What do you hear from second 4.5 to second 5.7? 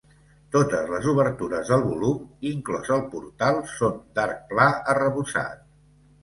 pla arrebossat.